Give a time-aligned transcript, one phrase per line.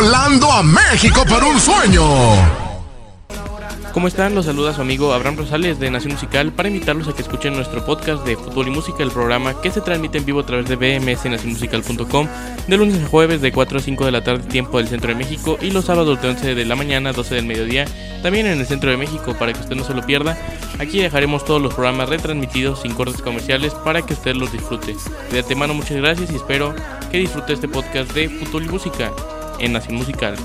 [0.00, 2.02] volando a México por un sueño.
[3.92, 4.34] ¿Cómo están?
[4.34, 7.84] Los saluda su amigo Abraham Rosales de Nación Musical para invitarlos a que escuchen nuestro
[7.84, 10.76] podcast de fútbol y música, el programa que se transmite en vivo a través de
[10.76, 12.28] bmsnacionmusical.com
[12.66, 15.16] de lunes a jueves de 4 a 5 de la tarde tiempo del centro de
[15.16, 17.84] México y los sábados de 11 de la mañana a 12 del mediodía
[18.22, 20.38] también en el centro de México para que usted no se lo pierda.
[20.78, 24.96] Aquí dejaremos todos los programas retransmitidos sin cortes comerciales para que usted los disfrute.
[25.30, 26.74] De antemano muchas gracias y espero
[27.10, 29.12] que disfrute este podcast de fútbol y música
[29.60, 30.36] en Nación Musical.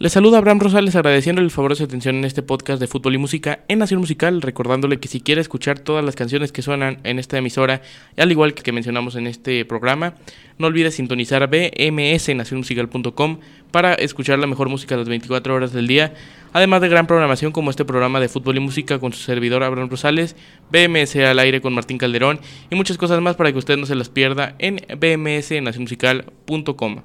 [0.00, 3.16] Les saluda Abraham Rosales agradeciéndole el favor de su atención en este podcast de fútbol
[3.16, 7.00] y música en Nación Musical, recordándole que si quiere escuchar todas las canciones que suenan
[7.04, 7.82] en esta emisora,
[8.16, 10.14] al igual que que mencionamos en este programa,
[10.56, 16.14] no olvide sintonizar bmsnacionmusical.com para escuchar la mejor música las 24 horas del día,
[16.54, 19.90] además de gran programación como este programa de fútbol y música con su servidor Abraham
[19.90, 20.34] Rosales,
[20.72, 23.96] BMS al aire con Martín Calderón y muchas cosas más para que usted no se
[23.96, 27.02] las pierda en bmsnacionmusical.com.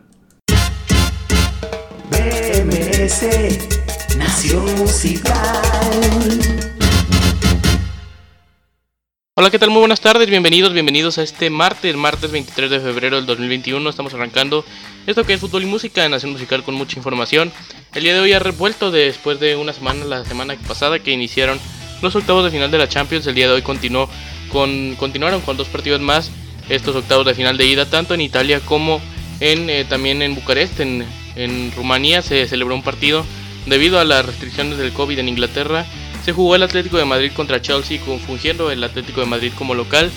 [2.09, 3.27] BMS
[4.17, 5.33] Nación Musical.
[9.35, 9.69] Hola, ¿qué tal?
[9.69, 13.89] Muy buenas tardes, bienvenidos, bienvenidos a este martes, martes 23 de febrero del 2021.
[13.89, 14.63] Estamos arrancando
[15.07, 17.51] esto que es fútbol y música Nación Musical con mucha información.
[17.93, 21.59] El día de hoy ha revuelto después de una semana, la semana pasada que iniciaron
[22.01, 23.27] los octavos de final de la Champions.
[23.27, 24.09] El día de hoy continuó
[24.51, 26.31] con, continuaron con dos partidos más
[26.69, 29.01] estos octavos de final de ida, tanto en Italia como
[29.39, 30.79] en, eh, también en Bucarest,
[31.35, 33.25] en Rumanía se celebró un partido
[33.65, 35.85] debido a las restricciones del COVID en Inglaterra.
[36.23, 40.11] Se jugó el Atlético de Madrid contra Chelsea, fungiendo el Atlético de Madrid como local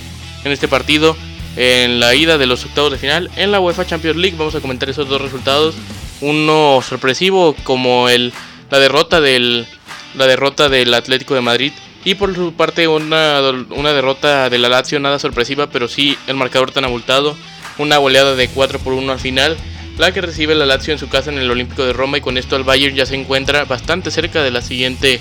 [0.44, 1.16] en este partido.
[1.56, 4.60] En la ida de los octavos de final en la UEFA Champions League vamos a
[4.60, 5.74] comentar esos dos resultados.
[6.20, 8.32] Uno sorpresivo como el,
[8.70, 9.66] la derrota del
[10.14, 11.72] la derrota del Atlético de Madrid
[12.04, 16.36] y por su parte una, una derrota de la Lazio nada sorpresiva, pero sí el
[16.36, 17.36] marcador tan abultado,
[17.76, 19.56] una goleada de 4 por 1 al final
[19.98, 22.38] la que recibe la Lazio en su casa en el Olímpico de Roma y con
[22.38, 25.20] esto el Bayern ya se encuentra bastante cerca de la siguiente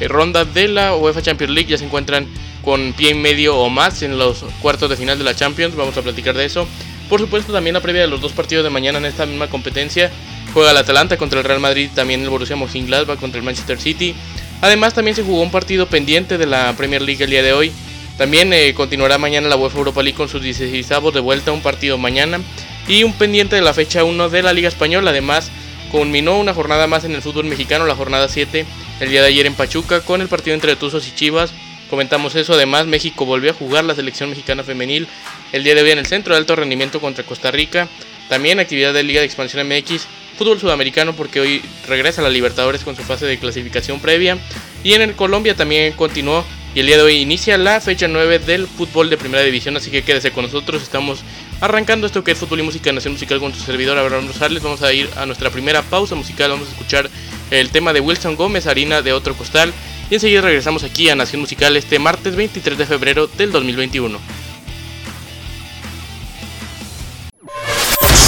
[0.00, 2.26] eh, ronda de la UEFA Champions League, ya se encuentran
[2.62, 5.96] con pie y medio o más en los cuartos de final de la Champions, vamos
[5.98, 6.66] a platicar de eso.
[7.10, 10.10] Por supuesto también la previa de los dos partidos de mañana en esta misma competencia,
[10.54, 14.14] juega el Atalanta contra el Real Madrid, también el Borussia Mönchengladbach contra el Manchester City.
[14.62, 17.72] Además también se jugó un partido pendiente de la Premier League el día de hoy.
[18.16, 21.98] También eh, continuará mañana la UEFA Europa League con sus 16 de vuelta, un partido
[21.98, 22.40] mañana.
[22.86, 25.10] Y un pendiente de la fecha 1 de la Liga Española.
[25.10, 25.50] Además,
[25.90, 28.66] culminó una jornada más en el fútbol mexicano, la jornada 7,
[29.00, 31.52] el día de ayer en Pachuca, con el partido entre Tuzos y Chivas.
[31.88, 32.52] Comentamos eso.
[32.54, 35.08] Además, México volvió a jugar la selección mexicana femenil
[35.52, 37.88] el día de hoy en el centro de alto rendimiento contra Costa Rica.
[38.28, 40.06] También actividad de Liga de Expansión MX,
[40.36, 44.38] fútbol sudamericano, porque hoy regresa a la Libertadores con su fase de clasificación previa.
[44.82, 46.44] Y en el Colombia también continuó
[46.74, 49.92] y el día de hoy inicia la fecha 9 del fútbol de primera división, así
[49.92, 50.82] que quédese con nosotros.
[50.82, 51.20] Estamos
[51.64, 54.62] arrancando esto que es fútbol y música, Nación Musical con su servidor Abraham Rosales.
[54.62, 57.08] Vamos a ir a nuestra primera pausa musical, vamos a escuchar
[57.50, 59.72] el tema de Wilson Gómez, harina de otro costal.
[60.10, 64.18] Y enseguida regresamos aquí a Nación Musical este martes 23 de febrero del 2021.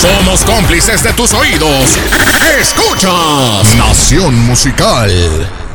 [0.01, 1.97] Somos cómplices de tus oídos.
[2.59, 5.66] Escuchas Nación Musical.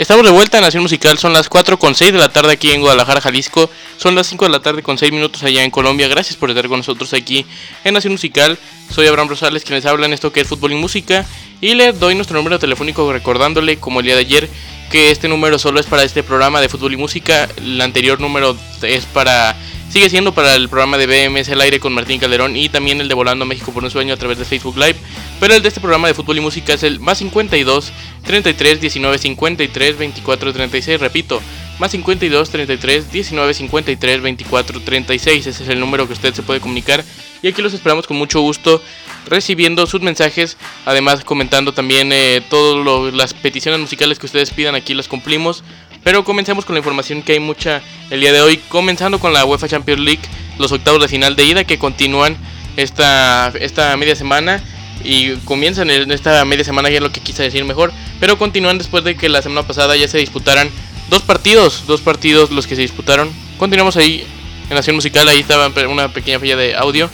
[0.00, 2.72] Estamos de vuelta en Nación Musical, son las 4 con 6 de la tarde aquí
[2.72, 3.68] en Guadalajara, Jalisco,
[3.98, 6.66] son las 5 de la tarde con 6 minutos allá en Colombia, gracias por estar
[6.68, 7.44] con nosotros aquí
[7.84, 8.58] en Nación Musical,
[8.90, 11.26] soy Abraham Rosales quien les habla en esto que es fútbol y música
[11.60, 14.48] y le doy nuestro número telefónico recordándole como el día de ayer
[14.90, 18.56] que este número solo es para este programa de fútbol y música, el anterior número
[18.80, 19.54] es para
[19.90, 23.08] Sigue siendo para el programa de BMS El Aire con Martín Calderón y también el
[23.08, 24.94] de Volando a México por un sueño a través de Facebook Live.
[25.40, 27.90] Pero el de este programa de fútbol y música es el más 52
[28.24, 31.00] 33 19 53 24 36.
[31.00, 31.42] Repito,
[31.80, 35.46] más 52 33 19 53 24 36.
[35.48, 37.04] Ese es el número que usted se puede comunicar.
[37.42, 38.80] Y aquí los esperamos con mucho gusto
[39.26, 44.94] recibiendo sus mensajes, además comentando también eh, todas las peticiones musicales que ustedes pidan, aquí
[44.94, 45.64] las cumplimos.
[46.02, 49.44] Pero comencemos con la información que hay mucha el día de hoy, comenzando con la
[49.44, 50.22] UEFA Champions League,
[50.58, 52.36] los octavos de final de ida que continúan
[52.76, 54.62] esta, esta media semana
[55.04, 58.78] y comienzan en esta media semana, ya es lo que quise decir mejor, pero continúan
[58.78, 60.70] después de que la semana pasada ya se disputaran
[61.08, 63.30] dos partidos, dos partidos los que se disputaron.
[63.58, 64.26] Continuamos ahí
[64.68, 67.10] en Nación Musical, ahí estaba una pequeña falla de audio.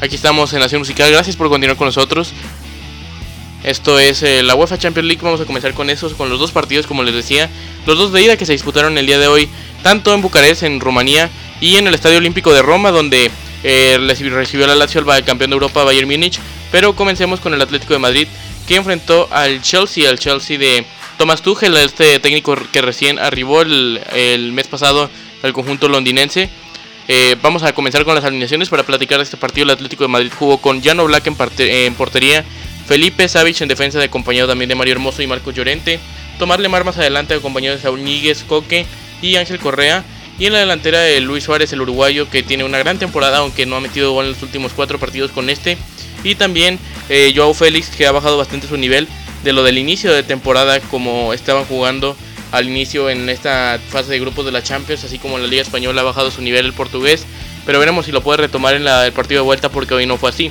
[0.00, 2.32] Aquí estamos en Nación Musical, gracias por continuar con nosotros.
[3.64, 5.22] Esto es eh, la UEFA Champions League.
[5.22, 7.50] Vamos a comenzar con esos, con los dos partidos, como les decía.
[7.86, 9.48] Los dos de ida que se disputaron el día de hoy,
[9.82, 13.30] tanto en Bucarest, en Rumanía, y en el Estadio Olímpico de Roma, donde
[13.64, 16.38] eh, recibió la Lazio al campeón de Europa Bayern Múnich.
[16.70, 18.28] Pero comencemos con el Atlético de Madrid,
[18.66, 20.84] que enfrentó al Chelsea, al Chelsea de
[21.16, 25.10] Thomas Tuchel, este técnico que recién arribó el, mes pasado
[25.42, 26.48] al conjunto londinense.
[27.08, 29.64] Eh, vamos a comenzar con las alineaciones para platicar de este partido.
[29.64, 32.44] El Atlético de Madrid jugó con Jano Black en portería,
[32.88, 36.00] Felipe Savich en defensa, de acompañado también de Mario Hermoso y Marco Llorente.
[36.38, 38.86] Tomás Lemar más adelante, acompañado de Saúl Níguez, Coque
[39.20, 40.04] y Ángel Correa.
[40.38, 43.66] Y en la delantera de Luis Suárez, el uruguayo, que tiene una gran temporada, aunque
[43.66, 45.76] no ha metido gol en los últimos cuatro partidos con este.
[46.24, 46.78] Y también
[47.10, 49.06] eh, Joao Félix, que ha bajado bastante su nivel
[49.44, 52.16] de lo del inicio de temporada, como estaban jugando
[52.52, 55.60] al inicio en esta fase de grupos de la Champions, así como en la Liga
[55.60, 57.26] Española ha bajado su nivel el portugués.
[57.66, 60.30] Pero veremos si lo puede retomar en el partido de vuelta, porque hoy no fue
[60.30, 60.50] así.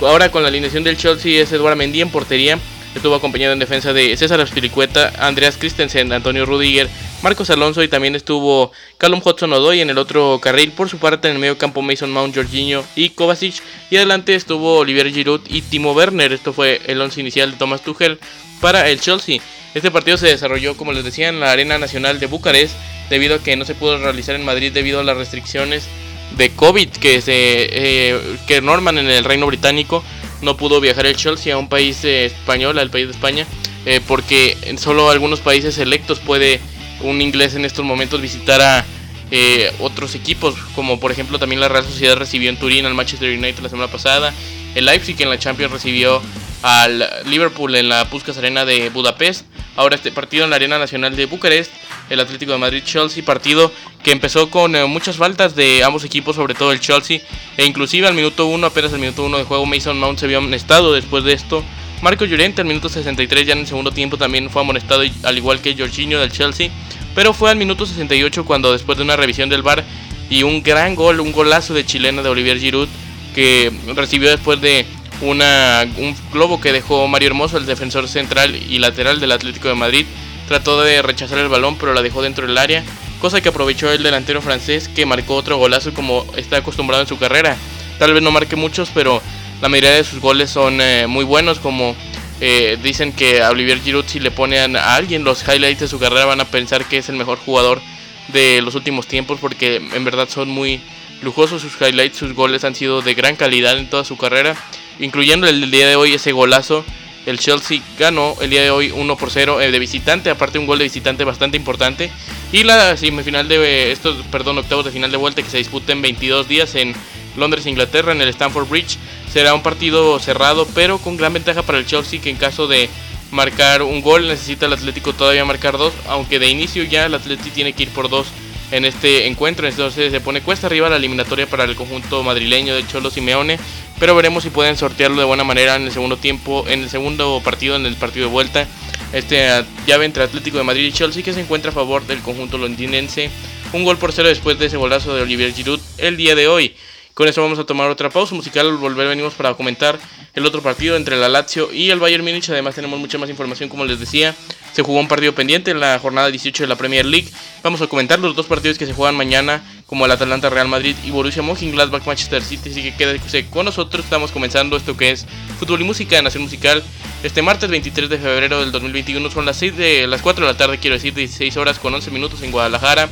[0.00, 2.58] Ahora con la alineación del Chelsea es Eduardo Mendy en portería.
[2.94, 6.88] Estuvo acompañado en defensa de César Aspiricueta, Andreas Christensen, Antonio Rudiger,
[7.22, 10.72] Marcos Alonso y también estuvo Callum Hudson Odoy en el otro carril.
[10.72, 13.62] Por su parte, en el medio campo Mason Mount, Jorginho y Kovacic.
[13.90, 16.32] Y adelante estuvo Olivier Giroud y Timo Werner.
[16.32, 18.18] Esto fue el once inicial de Thomas Tuchel
[18.60, 19.40] para el Chelsea.
[19.74, 22.74] Este partido se desarrolló, como les decía, en la Arena Nacional de Bucarest,
[23.10, 25.88] debido a que no se pudo realizar en Madrid debido a las restricciones
[26.32, 30.02] de COVID que se eh, que norman en el Reino Británico.
[30.42, 33.46] No pudo viajar el Chelsea a un país eh, español, al país de España,
[33.86, 36.60] eh, porque en solo algunos países electos puede
[37.00, 38.84] un inglés en estos momentos visitar a
[39.30, 43.36] eh, otros equipos, como por ejemplo también la Real Sociedad recibió en Turín al Manchester
[43.36, 44.32] United la semana pasada,
[44.74, 46.22] el Leipzig en la Champions recibió
[46.62, 51.16] al Liverpool en la Puskas Arena de Budapest, ahora este partido en la Arena Nacional
[51.16, 51.72] de Bucarest,
[52.10, 53.72] el Atlético de Madrid-Chelsea, partido
[54.02, 57.20] que empezó con eh, muchas faltas de ambos equipos, sobre todo el Chelsea,
[57.56, 60.38] e inclusive al minuto 1, apenas al minuto 1 de juego, Mason Mount se vio
[60.38, 61.64] amonestado después de esto.
[62.02, 65.60] Marco Llorente al minuto 63 ya en el segundo tiempo también fue amonestado al igual
[65.62, 66.70] que Jorginho del Chelsea
[67.16, 69.82] pero fue al minuto 68 cuando después de una revisión del VAR
[70.28, 72.88] y un gran gol, un golazo de chilena de Olivier Giroud
[73.34, 74.84] que recibió después de
[75.22, 79.74] una, un globo que dejó Mario Hermoso, el defensor central y lateral del Atlético de
[79.74, 80.06] Madrid.
[80.48, 82.84] Trató de rechazar el balón pero la dejó dentro del área,
[83.20, 87.18] cosa que aprovechó el delantero francés que marcó otro golazo como está acostumbrado en su
[87.18, 87.56] carrera.
[87.98, 89.22] Tal vez no marque muchos, pero
[89.60, 91.96] la mayoría de sus goles son eh, muy buenos como
[92.40, 95.98] eh, dicen que a Olivier Giroud si le ponen a alguien los highlights de su
[95.98, 97.80] carrera van a pensar que es el mejor jugador
[98.28, 100.80] de los últimos tiempos porque en verdad son muy
[101.22, 104.56] lujosos sus highlights, sus goles han sido de gran calidad en toda su carrera,
[104.98, 106.84] incluyendo el del día de hoy ese golazo.
[107.26, 110.66] El Chelsea ganó el día de hoy 1 por 0 eh, de visitante, aparte un
[110.66, 112.10] gol de visitante bastante importante.
[112.52, 116.46] Y la semifinal de estos, perdón, octavos de final de vuelta que se disputen 22
[116.46, 116.94] días en
[117.36, 118.96] Londres, Inglaterra, en el Stamford Bridge.
[119.32, 122.88] Será un partido cerrado, pero con gran ventaja para el Chelsea que en caso de
[123.32, 127.52] marcar un gol necesita el Atlético todavía marcar dos, aunque de inicio ya el Atlético
[127.52, 128.28] tiene que ir por dos
[128.70, 132.86] en este encuentro, entonces se pone cuesta arriba la eliminatoria para el conjunto madrileño de
[132.86, 133.58] Cholo Simeone,
[133.98, 137.40] pero veremos si pueden sortearlo de buena manera en el segundo tiempo, en el segundo
[137.44, 138.66] partido, en el partido de vuelta.
[139.12, 139.48] Este
[139.86, 143.30] llave entre Atlético de Madrid y Chelsea que se encuentra a favor del conjunto londinense.
[143.72, 146.74] Un gol por cero después de ese golazo de Olivier Giroud el día de hoy.
[147.14, 148.66] Con eso vamos a tomar otra pausa musical.
[148.66, 149.98] Al volver venimos para comentar
[150.34, 152.50] el otro partido entre la Lazio y el Bayern Múnich.
[152.50, 154.34] Además tenemos mucha más información como les decía.
[154.76, 157.30] Se jugó un partido pendiente en la jornada 18 de la Premier League.
[157.62, 160.94] Vamos a comentar los dos partidos que se juegan mañana como el Atalanta Real Madrid
[161.02, 162.68] y Borussia Mönchengladbach Manchester City.
[162.68, 164.04] Así que quédese con nosotros.
[164.04, 165.24] Estamos comenzando esto que es
[165.58, 166.82] Fútbol y Música de Nación Musical.
[167.22, 170.58] Este martes 23 de febrero del 2021 son las 6 de las 4 de la
[170.58, 173.08] tarde, quiero decir 16 horas con 11 minutos en Guadalajara.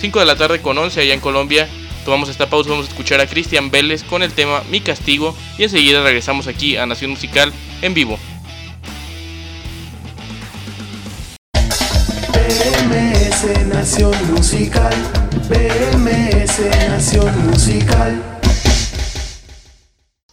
[0.00, 1.68] 5 de la tarde con 11 allá en Colombia
[2.04, 5.64] Tomamos esta pausa, vamos a escuchar a Cristian Vélez con el tema Mi Castigo y
[5.64, 7.52] enseguida regresamos aquí a Nación Musical
[7.82, 8.18] en vivo.
[13.40, 14.92] BMS Nación Musical,
[15.48, 18.22] BMS Nación Musical.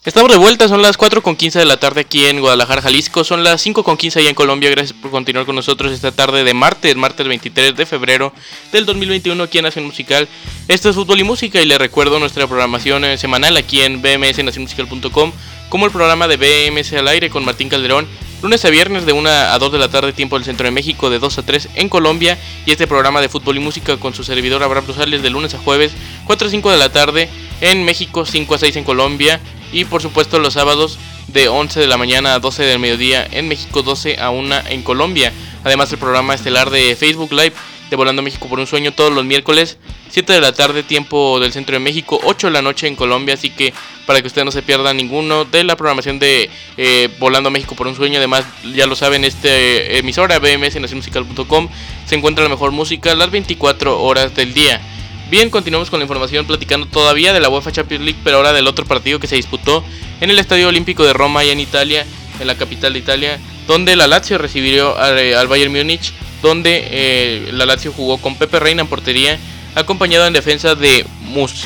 [0.03, 3.23] Estamos de vuelta, son las 4 con 15 de la tarde aquí en Guadalajara, Jalisco.
[3.23, 4.69] Son las 5 con 15 allá en Colombia.
[4.69, 8.33] Gracias por continuar con nosotros esta tarde de martes, martes 23 de febrero
[8.73, 10.27] del 2021 aquí en Nación Musical.
[10.67, 15.31] Esto es Fútbol y Música y les recuerdo nuestra programación eh, semanal aquí en bmsnacionmusical.com
[15.69, 18.07] como el programa de BMS al aire con Martín Calderón.
[18.41, 21.09] Lunes a viernes de 1 a 2 de la tarde, tiempo del centro de México,
[21.09, 22.37] de 2 a 3 en Colombia.
[22.65, 25.57] Y este programa de fútbol y música con su servidor Abraham Rosales de lunes a
[25.57, 25.93] jueves,
[26.25, 27.29] 4 a 5 de la tarde
[27.61, 29.39] en México, 5 a 6 en Colombia
[29.71, 30.97] y por supuesto los sábados
[31.27, 34.83] de 11 de la mañana a 12 del mediodía en México, 12 a 1 en
[34.83, 35.33] Colombia.
[35.63, 37.53] Además el programa estelar de Facebook Live
[37.89, 39.77] de Volando México por un Sueño todos los miércoles,
[40.09, 43.35] 7 de la tarde tiempo del centro de México, 8 de la noche en Colombia,
[43.35, 43.73] así que
[44.05, 47.87] para que ustedes no se pierdan ninguno de la programación de eh, Volando México por
[47.87, 51.69] un Sueño, además ya lo saben, este emisora BMS Nacionmusical.com
[52.05, 54.81] se encuentra la mejor música las 24 horas del día.
[55.29, 58.65] Bien, continuamos con la información platicando todavía de la UEFA Champions League, pero ahora del
[58.65, 59.83] otro partido que se disputó
[60.21, 62.05] en el Estadio Olímpico de Roma y en Italia,
[62.39, 67.65] en la capital de Italia, donde la Lazio recibió al, Bayern Múnich, donde eh, la
[67.65, 69.37] Lazio jugó con Pepe Reina en portería,
[69.75, 71.05] acompañado en defensa de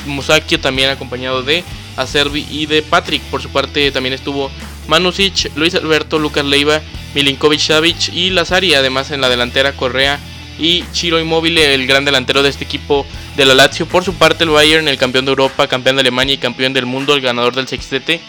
[0.05, 1.63] Musakio, también acompañado de
[1.97, 3.21] Acerbi y de Patrick.
[3.23, 4.51] Por su parte también estuvo
[4.87, 6.81] Manusic, Luis Alberto, Lucas Leiva,
[7.15, 8.73] Milinkovic Savic y Lazari.
[8.73, 10.19] Además en la delantera Correa
[10.59, 13.85] y Chiro Immobile, el gran delantero de este equipo de la Lazio.
[13.85, 16.85] Por su parte el Bayern, el campeón de Europa, campeón de Alemania y campeón del
[16.85, 18.19] mundo, el ganador del sextete,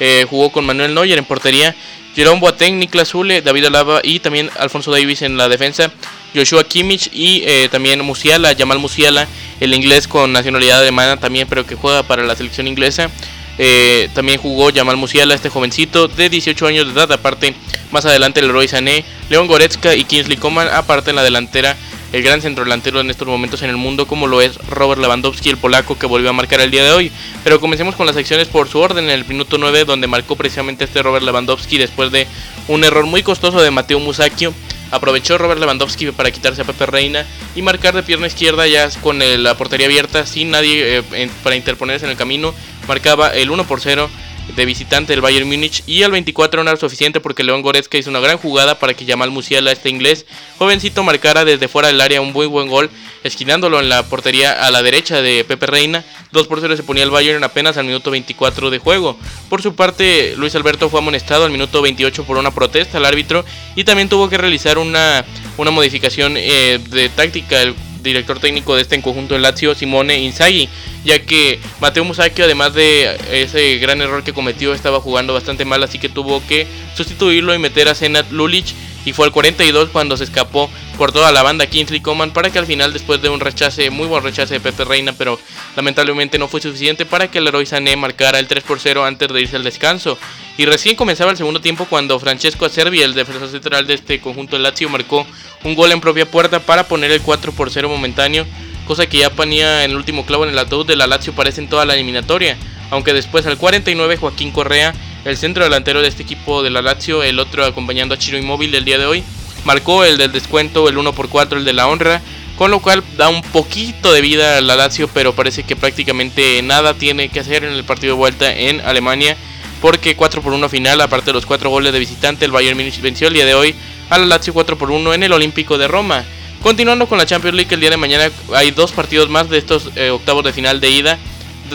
[0.00, 1.74] eh, jugó con Manuel Neuer en portería.
[2.14, 5.90] Jerome Boateng, Niklas Zule, David Alaba y también Alfonso Davis en la defensa.
[6.34, 9.26] Joshua Kimmich y eh, también Musiala, Jamal Musiala,
[9.60, 13.10] el inglés con nacionalidad alemana también, pero que juega para la selección inglesa.
[13.58, 17.12] Eh, también jugó Jamal Musiala, este jovencito de 18 años de edad.
[17.12, 17.54] Aparte,
[17.90, 20.68] más adelante el Roy Sané, León Goretzka y Kingsley Coman.
[20.68, 21.76] Aparte en la delantera,
[22.12, 25.48] el gran centro delantero en estos momentos en el mundo, como lo es Robert Lewandowski,
[25.48, 27.12] el polaco que volvió a marcar el día de hoy.
[27.42, 30.84] Pero comencemos con las acciones por su orden en el minuto 9, donde marcó precisamente
[30.84, 32.26] este Robert Lewandowski después de
[32.68, 34.52] un error muy costoso de Mateo Musacchio.
[34.90, 37.26] Aprovechó Robert Lewandowski para quitarse a Pepe Reina
[37.56, 42.04] y marcar de pierna izquierda ya con la portería abierta, sin nadie eh, para interponerse
[42.04, 42.52] en el camino.
[42.86, 44.10] Marcaba el 1 por 0
[44.54, 48.10] de visitante del Bayern Múnich y al 24 no era suficiente porque León Goretzka hizo
[48.10, 50.26] una gran jugada para que Jamal Musiala, este inglés
[50.58, 52.90] jovencito, marcara desde fuera del área un muy buen gol,
[53.24, 56.04] esquinándolo en la portería a la derecha de Pepe Reina.
[56.32, 59.18] 2 por 0 se ponía el Bayern apenas al minuto 24 de juego.
[59.48, 63.44] Por su parte, Luis Alberto fue amonestado al minuto 28 por una protesta al árbitro
[63.76, 65.24] y también tuvo que realizar una,
[65.56, 67.72] una modificación eh, de táctica.
[68.02, 70.68] Director técnico de este en conjunto de Lazio, Simone Inzaghi,
[71.04, 75.82] ya que Mateo Musacchio, además de ese gran error que cometió, estaba jugando bastante mal,
[75.82, 76.66] así que tuvo que
[76.96, 78.66] sustituirlo y meter a Senat Lulic
[79.04, 82.58] y fue al 42 cuando se escapó por toda la banda Kingsley Coman para que
[82.58, 85.38] al final después de un rechace, muy buen rechace de Pepe Reina, pero
[85.76, 89.28] lamentablemente no fue suficiente para que el héroe Sané marcara el 3 por 0 antes
[89.28, 90.18] de irse al descanso.
[90.58, 94.56] Y recién comenzaba el segundo tiempo cuando Francesco Acerbi, el defensor central de este conjunto
[94.56, 95.26] de Lazio, marcó
[95.64, 98.46] un gol en propia puerta para poner el 4 por 0 momentáneo,
[98.86, 101.68] cosa que ya ponía el último clavo en el ataúd de la Lazio parece en
[101.68, 102.58] toda la eliminatoria,
[102.90, 104.92] aunque después al 49 Joaquín Correa,
[105.24, 108.74] el centro delantero de este equipo de la Lazio, el otro acompañando a Chiro Inmóvil
[108.74, 109.22] el día de hoy,
[109.64, 112.20] marcó el del descuento, el 1 por 4 el de la honra,
[112.56, 116.60] con lo cual da un poquito de vida a la Lazio, pero parece que prácticamente
[116.62, 119.36] nada tiene que hacer en el partido de vuelta en Alemania,
[119.80, 123.00] porque 4 por 1 final, aparte de los 4 goles de visitante, el Bayern Munich
[123.00, 123.74] venció el día de hoy
[124.10, 126.24] a la Lazio 4 por 1 en el Olímpico de Roma.
[126.62, 129.90] Continuando con la Champions League, el día de mañana hay dos partidos más de estos
[129.96, 131.18] eh, octavos de final de ida,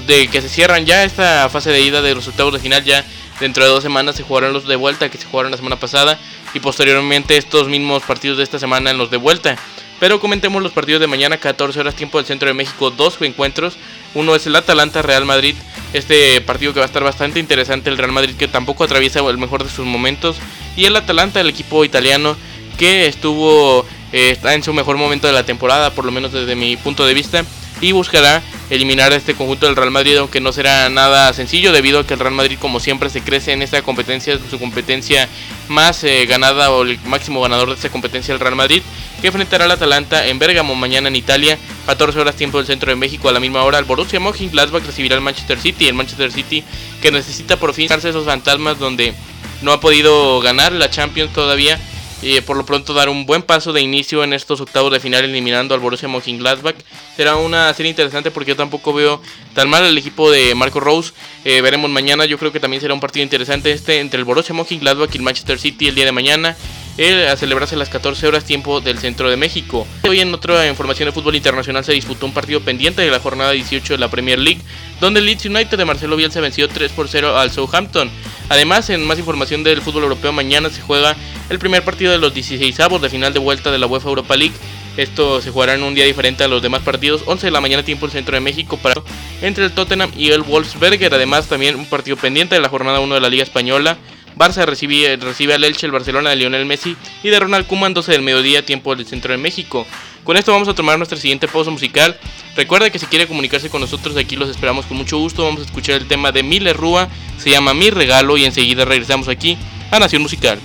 [0.06, 2.86] de que se cierran ya esta fase de ida de los octavos de final.
[2.86, 3.04] Ya
[3.40, 6.20] dentro de dos semanas se jugarán los de vuelta, que se jugaron la semana pasada,
[6.54, 9.58] y posteriormente estos mismos partidos de esta semana en los de vuelta.
[10.00, 13.78] Pero comentemos los partidos de mañana, 14 horas tiempo del centro de México, dos encuentros.
[14.14, 15.56] Uno es el Atalanta Real Madrid,
[15.94, 19.38] este partido que va a estar bastante interesante, el Real Madrid que tampoco atraviesa el
[19.38, 20.38] mejor de sus momentos.
[20.76, 22.38] Y el Atalanta, el equipo italiano
[22.78, 26.56] que estuvo, eh, está en su mejor momento de la temporada, por lo menos desde
[26.56, 27.44] mi punto de vista.
[27.80, 32.08] Y buscará eliminar este conjunto del Real Madrid, aunque no será nada sencillo, debido a
[32.08, 35.30] que el Real Madrid, como siempre, se crece en esta competencia, su competencia
[35.68, 38.82] más eh, ganada o el máximo ganador de esta competencia, el Real Madrid,
[39.22, 42.96] que enfrentará al Atalanta en Bérgamo mañana en Italia, 14 horas tiempo del centro de
[42.96, 46.64] México, a la misma hora el Borussia Mönchengladbach recibirá al Manchester City, el Manchester City
[47.02, 49.14] que necesita por fin esos fantasmas donde
[49.62, 51.80] no ha podido ganar la Champions todavía
[52.22, 55.24] y por lo pronto dar un buen paso de inicio en estos octavos de final
[55.24, 56.76] eliminando al Borussia Mönchengladbach.
[57.16, 59.22] Será una serie interesante porque yo tampoco veo
[59.54, 61.14] tan mal el equipo de Marco Rose.
[61.46, 64.56] Eh, veremos mañana, yo creo que también será un partido interesante este entre el Borussia
[64.56, 66.56] Mönchengladbach y el Manchester City el día de mañana.
[67.00, 69.86] Eh, a celebrarse a las 14 horas tiempo del centro de México.
[70.10, 73.52] Hoy en otra información de fútbol internacional se disputó un partido pendiente de la jornada
[73.52, 74.62] 18 de la Premier League,
[75.00, 78.10] donde el Leeds United de Marcelo Bielsa venció 3 por 0 al Southampton.
[78.50, 81.16] Además, en más información del fútbol europeo, mañana se juega
[81.50, 84.38] el primer partido de los 16 avos de final de vuelta de la UEFA Europa
[84.38, 84.56] League.
[84.96, 87.84] Esto se jugará en un día diferente a los demás partidos, 11 de la mañana
[87.84, 89.02] tiempo el centro de México para
[89.42, 91.14] entre el Tottenham y el Wolfsberger.
[91.14, 93.98] Además, también un partido pendiente de la jornada 1 de la Liga Española.
[94.38, 98.12] Barça recibe, recibe al Elche, el Barcelona de Lionel Messi y de Ronald Koeman 12
[98.12, 99.88] del mediodía, tiempo del centro de México.
[100.24, 102.20] Con esto vamos a tomar nuestra siguiente pausa musical.
[102.56, 105.44] Recuerda que si quiere comunicarse con nosotros aquí los esperamos con mucho gusto.
[105.44, 109.28] Vamos a escuchar el tema de Miller Rúa, se llama Mi Regalo y enseguida regresamos
[109.28, 109.58] aquí
[109.90, 110.60] a Nación Musical.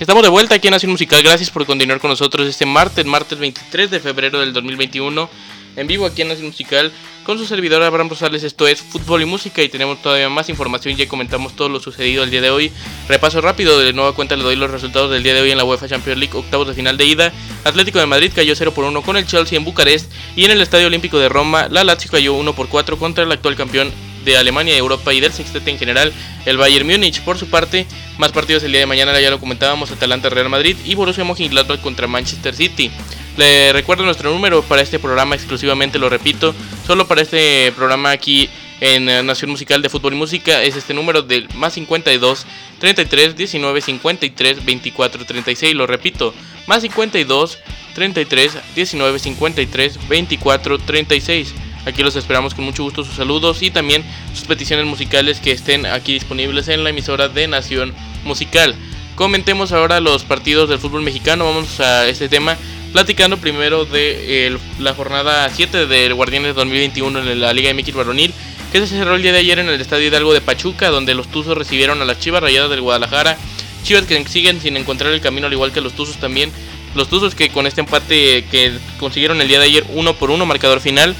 [0.00, 3.38] Estamos de vuelta aquí en Nación Musical, gracias por continuar con nosotros este martes, martes
[3.38, 5.30] 23 de febrero del 2021
[5.76, 6.92] en vivo aquí en Nación Musical
[7.24, 8.42] con su servidor Abraham Rosales.
[8.42, 10.96] Esto es Fútbol y Música y tenemos todavía más información.
[10.96, 12.72] Ya comentamos todo lo sucedido el día de hoy.
[13.08, 15.64] Repaso rápido de nueva cuenta le doy los resultados del día de hoy en la
[15.64, 17.32] UEFA Champions League, octavos de final de ida.
[17.64, 20.60] Atlético de Madrid cayó 0 por 1 con el Chelsea en Bucarest y en el
[20.60, 23.92] Estadio Olímpico de Roma la Lazio cayó 1 por 4 contra el actual campeón
[24.24, 26.12] de Alemania, Europa y del sextete en general,
[26.46, 27.20] el Bayern Múnich.
[27.22, 27.86] Por su parte,
[28.18, 31.80] más partidos el día de mañana, ya lo comentábamos, Atalanta Real Madrid y Borussia Mönchengladbach
[31.80, 32.90] contra Manchester City.
[33.36, 36.54] Le recuerdo nuestro número para este programa exclusivamente, lo repito,
[36.86, 40.92] solo para este programa aquí en eh, Nación Musical de Fútbol y Música es este
[40.92, 42.46] número del más 52
[42.78, 45.74] 33 19 53 24 36.
[45.74, 46.34] Lo repito,
[46.66, 47.58] más 52
[47.94, 51.54] 33 19 53 24 36.
[51.86, 55.86] Aquí los esperamos con mucho gusto sus saludos y también sus peticiones musicales que estén
[55.86, 58.74] aquí disponibles en la emisora de Nación Musical.
[59.14, 61.44] Comentemos ahora los partidos del fútbol mexicano.
[61.44, 62.56] Vamos a este tema
[62.92, 68.34] platicando primero de la jornada 7 del Guardianes 2021 en la Liga MX Varonil,
[68.70, 71.28] que se cerró el día de ayer en el Estadio Hidalgo de Pachuca, donde los
[71.28, 73.38] Tuzos recibieron a las Chivas Rayadas del Guadalajara.
[73.82, 76.52] Chivas que siguen sin encontrar el camino, al igual que los Tuzos también.
[76.94, 80.46] Los Tuzos que con este empate que consiguieron el día de ayer, uno por uno,
[80.46, 81.16] marcador final.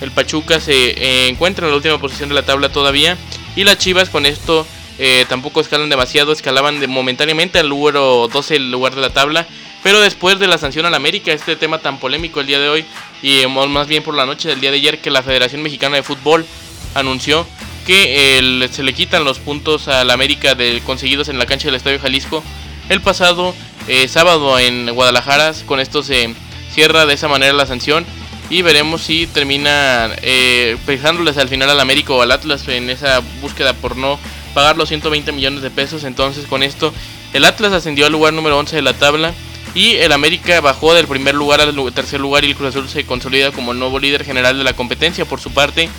[0.00, 3.16] El Pachuca se eh, encuentra en la última posición de la tabla todavía.
[3.54, 4.66] Y las Chivas con esto
[4.98, 9.46] eh, tampoco escalan demasiado, escalaban momentáneamente al número 12, el lugar de la tabla.
[9.86, 12.84] Pero después de la sanción al América, este tema tan polémico el día de hoy,
[13.22, 15.94] y eh, más bien por la noche del día de ayer, que la Federación Mexicana
[15.94, 16.44] de Fútbol
[16.96, 17.46] anunció
[17.86, 22.00] que se le quitan los puntos al América de, conseguidos en la cancha del Estadio
[22.00, 22.42] Jalisco
[22.88, 23.54] el pasado
[23.86, 25.52] eh, sábado en Guadalajara.
[25.66, 26.34] Con esto se
[26.68, 28.04] cierra de esa manera la sanción
[28.50, 33.72] y veremos si termina eh, al final al América o al Atlas en esa búsqueda
[33.72, 34.18] por no
[34.52, 36.02] pagar los 120 millones de pesos.
[36.02, 36.92] Entonces con esto
[37.32, 39.32] el Atlas ascendió al lugar número 11 de la tabla
[39.76, 43.04] y el América bajó del primer lugar al tercer lugar y el Cruz Azul se
[43.04, 45.26] consolida como el nuevo líder general de la competencia.
[45.26, 45.90] Por su parte,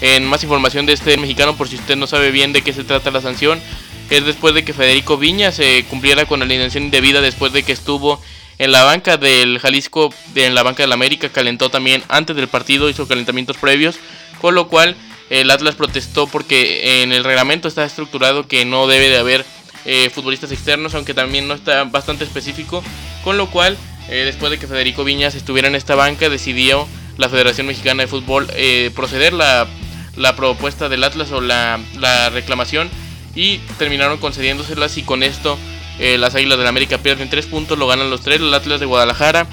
[0.00, 2.82] en más información de este mexicano, por si usted no sabe bien de qué se
[2.82, 3.60] trata la sanción,
[4.08, 7.72] es después de que Federico Viña se cumpliera con la alineación indebida después de que
[7.72, 8.22] estuvo
[8.56, 12.88] en la banca del Jalisco, en la banca del América, calentó también antes del partido,
[12.88, 13.96] hizo calentamientos previos,
[14.40, 14.96] con lo cual
[15.28, 19.44] el Atlas protestó porque en el reglamento está estructurado que no debe de haber
[19.88, 22.82] eh, futbolistas externos, aunque también no está bastante específico,
[23.26, 23.76] con lo cual
[24.08, 26.86] eh, después de que Federico Viñas estuviera en esta banca, decidió
[27.18, 29.66] la Federación Mexicana de Fútbol eh, proceder la,
[30.14, 32.88] la, propuesta del Atlas o la, la, reclamación
[33.34, 35.58] y terminaron concediéndoselas y con esto
[35.98, 39.48] las Águilas del América pierden tres puntos, lo ganan los tres, el Atlas de Guadalajara.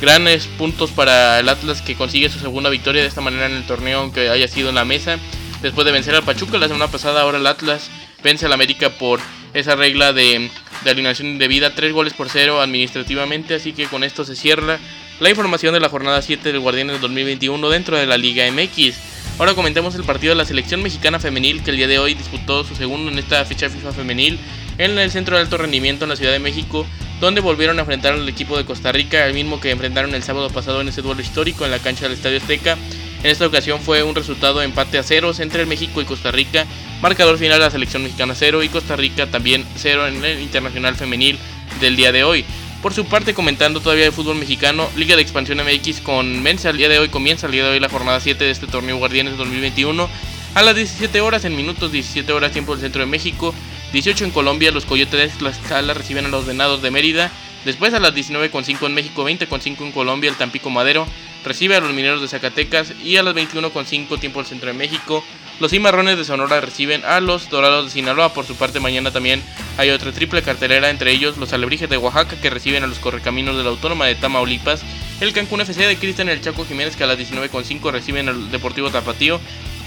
[0.00, 3.66] Grandes puntos para el Atlas que consigue su segunda victoria de esta manera en el
[3.66, 5.18] torneo, aunque haya sido en la mesa.
[5.60, 7.90] Después de vencer al Pachuca la semana pasada, ahora el Atlas
[8.22, 9.20] vence al América por
[9.54, 10.50] esa regla de,
[10.84, 14.78] de alineación indebida, 3 goles por 0 administrativamente, así que con esto se cierra
[15.20, 18.96] la información de la jornada 7 del Guardianes 2021 dentro de la Liga MX.
[19.38, 22.64] Ahora comentemos el partido de la selección mexicana femenil que el día de hoy disputó
[22.64, 24.38] su segundo en esta fecha FIFA femenil
[24.78, 26.86] en el Centro de Alto Rendimiento en la Ciudad de México,
[27.20, 30.50] donde volvieron a enfrentar al equipo de Costa Rica, el mismo que enfrentaron el sábado
[30.50, 32.76] pasado en ese duelo histórico en la cancha del Estadio Azteca.
[33.22, 36.66] En esta ocasión fue un resultado de empate a ceros entre México y Costa Rica,
[37.00, 41.38] marcador final la selección mexicana 0 y Costa Rica también 0 en el internacional femenil
[41.80, 42.44] del día de hoy.
[42.82, 46.76] Por su parte, comentando todavía de fútbol mexicano, Liga de Expansión MX con Mensa, el
[46.76, 49.36] día de hoy comienza el día de hoy la jornada 7 de este torneo Guardianes
[49.36, 50.08] 2021
[50.54, 53.54] a las 17 horas en minutos, 17 horas tiempo del centro de México,
[53.92, 57.30] 18 en Colombia, los Coyotes de Tlaxcala reciben a los Venados de Mérida,
[57.64, 61.06] después a las 19.5 en México, 20.5 en Colombia, el Tampico Madero
[61.44, 65.22] recibe a los Mineros de Zacatecas y a las 21.5 tiempo del centro de México,
[65.60, 68.32] los Cimarrones de Sonora reciben a los Dorados de Sinaloa.
[68.32, 69.42] Por su parte, mañana también
[69.76, 73.56] hay otra triple cartelera, entre ellos los Alebrijes de Oaxaca que reciben a los Correcaminos
[73.56, 74.82] de la Autónoma de Tamaulipas.
[75.20, 78.90] El Cancún FC de Cristian el Chaco Jiménez que a las 19.5 reciben al Deportivo
[78.90, 79.40] Tapatío.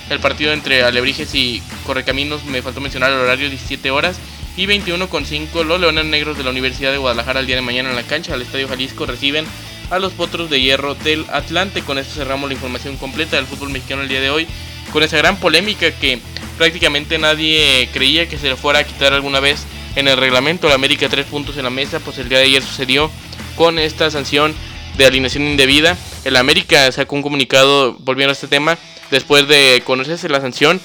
[0.09, 4.19] El partido entre Alebrijes y Correcaminos, me faltó mencionar el horario, 17 horas.
[4.57, 7.95] Y 21.5 los Leones Negros de la Universidad de Guadalajara el día de mañana en
[7.95, 9.45] la cancha al Estadio Jalisco reciben
[9.89, 11.81] a los Potros de Hierro del Atlante.
[11.81, 14.47] Con esto cerramos la información completa del fútbol mexicano el día de hoy
[14.91, 16.19] con esa gran polémica que
[16.57, 19.65] prácticamente nadie creía que se le fuera a quitar alguna vez
[19.95, 20.67] en el reglamento.
[20.67, 23.09] La América tres puntos en la mesa, pues el día de ayer sucedió
[23.55, 24.53] con esta sanción
[24.97, 25.97] de alineación indebida.
[26.23, 28.77] El América sacó un comunicado volviendo a este tema
[29.09, 30.79] después de conocerse la sanción,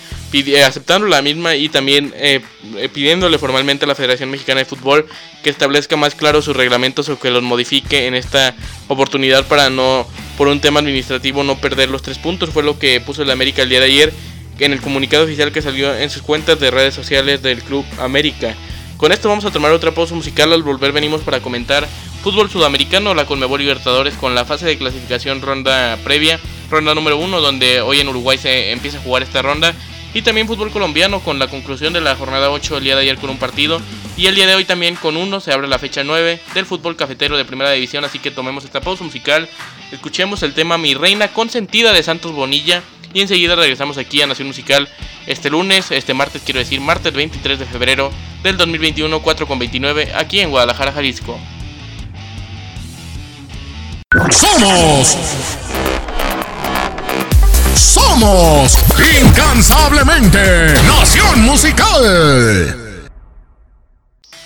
[0.67, 2.41] aceptando la misma y también eh,
[2.77, 5.07] eh, pidiéndole formalmente a la Federación Mexicana de Fútbol
[5.43, 8.55] que establezca más claro sus reglamentos o que los modifique en esta
[8.89, 10.07] oportunidad para no,
[10.37, 12.51] por un tema administrativo, no perder los tres puntos.
[12.51, 14.13] Fue lo que puso el América el día de ayer
[14.59, 18.55] en el comunicado oficial que salió en sus cuentas de redes sociales del Club América.
[18.97, 20.53] Con esto vamos a tomar otra pausa musical.
[20.53, 21.87] Al volver venimos para comentar
[22.23, 27.41] fútbol sudamericano, la Conmebol Libertadores con la fase de clasificación ronda previa, ronda número uno,
[27.41, 29.75] donde hoy en Uruguay se empieza a jugar esta ronda.
[30.15, 33.19] Y también fútbol colombiano con la conclusión de la jornada 8 el día de ayer
[33.19, 33.83] con un partido.
[34.17, 36.97] Y el día de hoy también con uno se abre la fecha 9 del fútbol
[36.97, 38.03] cafetero de primera división.
[38.03, 39.47] Así que tomemos esta pausa musical.
[39.93, 42.83] Escuchemos el tema Mi Reina consentida de Santos Bonilla.
[43.15, 44.89] Y enseguida regresamos aquí a Nación Musical
[45.27, 48.11] este lunes, este martes quiero decir, martes 23 de febrero
[48.43, 51.39] del 2021, 4 con 29, aquí en Guadalajara, Jalisco.
[54.31, 55.17] Somos.
[57.75, 58.79] Somos
[59.21, 62.86] incansablemente Nación Musical.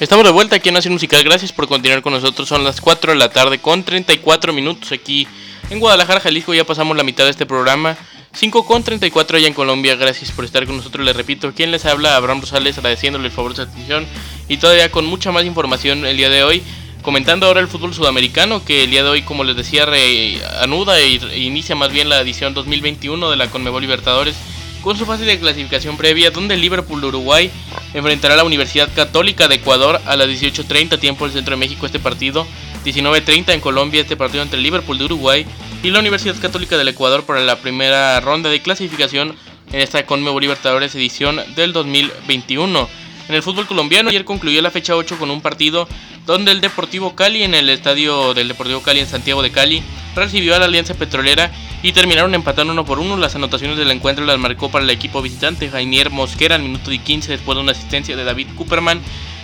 [0.00, 1.22] Estamos de vuelta aquí en Nación Musical.
[1.22, 2.48] Gracias por continuar con nosotros.
[2.48, 5.28] Son las 4 de la tarde con 34 minutos aquí
[5.68, 6.54] en Guadalajara, Jalisco.
[6.54, 7.98] Ya pasamos la mitad de este programa.
[8.32, 9.96] 5 con 34 allá en Colombia.
[9.96, 11.04] Gracias por estar con nosotros.
[11.04, 14.06] Les repito, quien les habla, Abraham Rosales, agradeciéndole el favor de su atención.
[14.48, 16.62] Y todavía con mucha más información el día de hoy.
[17.02, 21.38] Comentando ahora el fútbol sudamericano, que el día de hoy, como les decía, reanuda e
[21.40, 24.34] inicia más bien la edición 2021 de la Conmebol Libertadores
[24.82, 27.50] con su fase de clasificación previa, donde Liverpool de Uruguay
[27.94, 31.86] enfrentará a la Universidad Católica de Ecuador a las 18.30 tiempo del Centro de México
[31.86, 32.46] este partido,
[32.84, 35.46] 19.30 en Colombia este partido entre el Liverpool de Uruguay
[35.82, 39.34] y la Universidad Católica del Ecuador para la primera ronda de clasificación
[39.72, 42.88] en esta Conmebol Libertadores edición del 2021.
[43.28, 45.88] En el fútbol colombiano ayer concluyó la fecha 8 con un partido
[46.26, 49.82] donde el Deportivo Cali en el estadio del Deportivo Cali en Santiago de Cali
[50.14, 51.50] recibió a la Alianza Petrolera
[51.82, 53.16] y terminaron empatando uno por uno.
[53.16, 57.32] Las anotaciones del encuentro las marcó para el equipo visitante Jainier Mosquera al minuto 15
[57.32, 59.00] después de una asistencia de David Cooperman.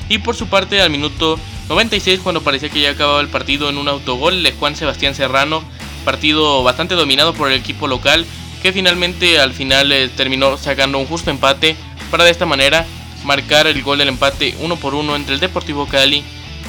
[0.08, 3.78] Y por su parte al minuto 96 cuando parecía que ya acababa el partido en
[3.78, 5.62] un autogol de Juan Sebastián Serrano.
[6.04, 8.24] Partido bastante dominado por el equipo local
[8.62, 11.76] que finalmente al final eh, terminó sacando un justo empate
[12.10, 12.86] para de esta manera
[13.24, 16.22] marcar el gol del empate uno por uno entre el Deportivo Cali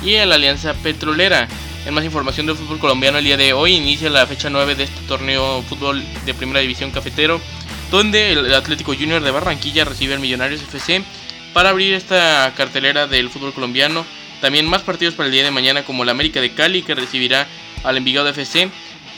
[0.04, 1.48] y la Alianza Petrolera.
[1.88, 4.84] En más información del fútbol colombiano, el día de hoy inicia la fecha 9 de
[4.84, 7.40] este torneo fútbol de primera división cafetero,
[7.90, 11.02] donde el Atlético Junior de Barranquilla recibe al Millonarios FC
[11.54, 14.06] para abrir esta cartelera del fútbol colombiano.
[14.42, 17.48] También más partidos para el día de mañana como el América de Cali que recibirá
[17.86, 18.70] al Envigado FC.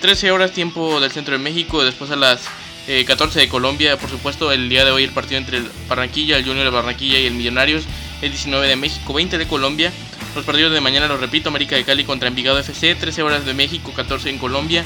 [0.02, 2.48] 13 horas tiempo del centro de México, después a las
[2.86, 6.38] 14 eh, de Colombia, por supuesto el día de hoy el partido entre el Barranquilla,
[6.38, 7.86] el Junior de Barranquilla y el Millonarios,
[8.22, 9.92] el 19 de México, 20 de Colombia.
[10.36, 13.54] Los partidos de mañana los repito, América de Cali contra Envigado FC, 13 horas de
[13.56, 14.86] México, 14 en Colombia.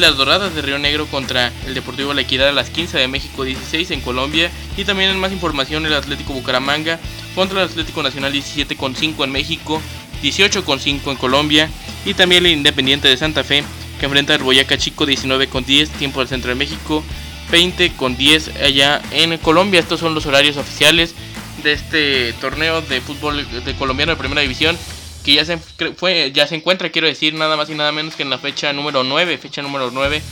[0.00, 3.44] las Doradas de Río Negro contra el Deportivo La Equidad a las 15 de México,
[3.44, 4.50] 16 en Colombia.
[4.76, 6.98] Y también en más información el Atlético Bucaramanga
[7.36, 9.80] contra el Atlético Nacional 17,5 en México,
[10.22, 11.70] 18,5 en Colombia.
[12.04, 13.62] Y también el Independiente de Santa Fe
[14.00, 17.04] que enfrenta al Boyaca Chico 19 con 10, tiempo del centro de México,
[17.52, 19.78] 20 con 10 allá en Colombia.
[19.78, 21.14] Estos son los horarios oficiales
[21.64, 24.78] de este torneo de fútbol de colombiano de primera división
[25.24, 28.22] que ya se, fue, ya se encuentra, quiero decir, nada más y nada menos que
[28.22, 30.22] en la fecha número 9, fecha número 9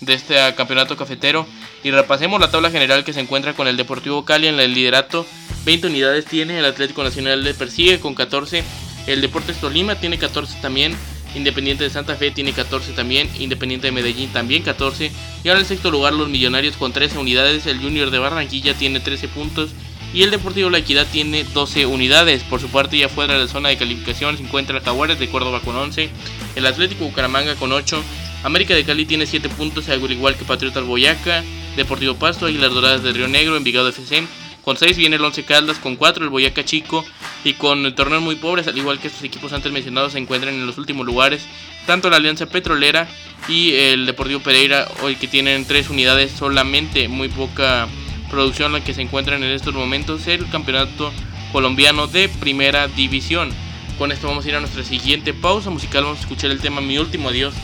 [0.00, 1.46] de este campeonato cafetero.
[1.84, 5.24] Y repasemos la tabla general que se encuentra con el Deportivo Cali en el liderato.
[5.64, 8.64] 20 unidades tiene, el Atlético Nacional le persigue con 14,
[9.06, 10.96] el Deportes Tolima tiene 14 también,
[11.34, 15.12] Independiente de Santa Fe tiene 14 también, Independiente de Medellín también 14.
[15.44, 18.98] Y ahora en sexto lugar los Millonarios con 13 unidades, el Junior de Barranquilla tiene
[18.98, 19.70] 13 puntos
[20.12, 22.42] y el Deportivo La Equidad tiene 12 unidades.
[22.42, 25.60] Por su parte, ya fuera de la zona de calificación se encuentra Jaguares de Córdoba
[25.60, 26.10] con 11,
[26.56, 28.02] el Atlético Bucaramanga con 8,
[28.42, 31.44] América de Cali tiene 7 puntos, al igual que Patriotas Boyaca,
[31.76, 34.24] Deportivo Pasto, Aguilar Doradas de Río Negro, Envigado FC.
[34.62, 37.04] Con 6 viene el 11 Caldas, con 4 el Boyaca Chico
[37.44, 40.66] y con torneos muy pobres, al igual que estos equipos antes mencionados se encuentran en
[40.66, 41.46] los últimos lugares,
[41.86, 43.08] tanto la Alianza Petrolera
[43.48, 47.88] y el Deportivo Pereira, hoy que tienen 3 unidades solamente, muy poca
[48.30, 51.12] producción la que se encuentran en estos momentos el campeonato
[51.52, 53.50] colombiano de primera división.
[53.98, 56.80] Con esto vamos a ir a nuestra siguiente pausa musical, vamos a escuchar el tema
[56.80, 57.54] Mi último adiós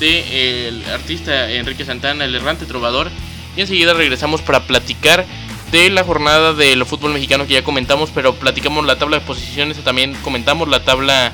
[0.00, 3.10] del artista Enrique Santana, el errante trovador.
[3.56, 5.24] Y enseguida regresamos para platicar
[5.70, 9.78] de la jornada del fútbol mexicano que ya comentamos, pero platicamos la tabla de posiciones,
[9.84, 11.32] también comentamos la tabla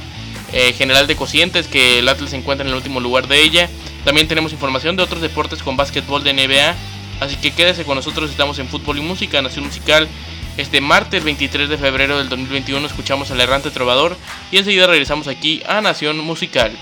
[0.52, 3.70] eh, general de cocientes que el Atlas se encuentra en el último lugar de ella.
[4.04, 6.74] También tenemos información de otros deportes con básquetbol de NBA
[7.20, 10.08] Así que quédese con nosotros, estamos en Fútbol y Música, Nación Musical.
[10.56, 14.16] Este martes 23 de febrero del 2021 escuchamos al errante trovador
[14.50, 16.72] y enseguida regresamos aquí a Nación Musical.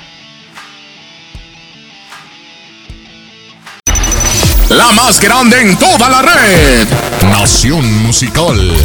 [4.71, 6.87] La más grande en toda la red.
[7.31, 8.77] Nación Musical.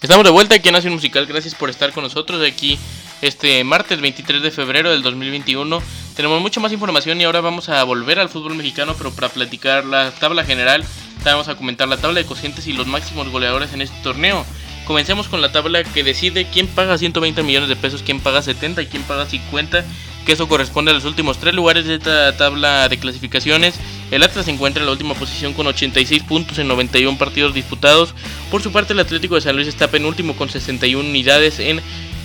[0.00, 1.26] Estamos de vuelta aquí en Nación Musical.
[1.26, 2.78] Gracias por estar con nosotros aquí
[3.22, 5.82] este martes 23 de febrero del 2021.
[6.16, 9.84] Tenemos mucha más información y ahora vamos a volver al fútbol mexicano, pero para platicar
[9.84, 10.82] la tabla general,
[11.22, 14.46] vamos a comentar la tabla de cocientes y los máximos goleadores en este torneo.
[14.86, 18.80] Comencemos con la tabla que decide quién paga 120 millones de pesos, quién paga 70
[18.80, 19.84] y quién paga 50,
[20.24, 23.74] que eso corresponde a los últimos tres lugares de esta tabla de clasificaciones.
[24.10, 28.14] El Atlas se encuentra en la última posición con 86 puntos en 91 partidos disputados.
[28.50, 31.82] Por su parte, el Atlético de San Luis está penúltimo con 61 unidades en